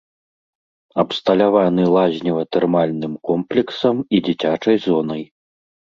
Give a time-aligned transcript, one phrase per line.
[1.01, 5.23] Абсталяваны лазнева-тэрмальным комплексам і дзіцячай зонай.